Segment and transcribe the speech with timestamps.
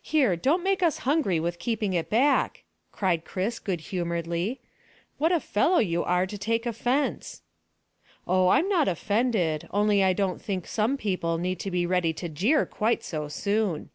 [0.00, 4.62] "Here, don't make us hungry with keeping it back," cried Chris good humouredly.
[5.18, 7.42] "What a fellow you are to take offence."
[8.26, 12.64] "Oh, I'm not offended, only I don't think some people need be ready to jeer
[12.64, 13.90] quite so soon."